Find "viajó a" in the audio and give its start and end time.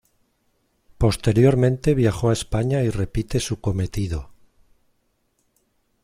1.93-2.33